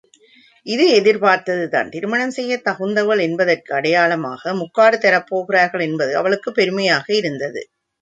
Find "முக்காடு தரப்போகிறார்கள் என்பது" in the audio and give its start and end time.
4.55-6.17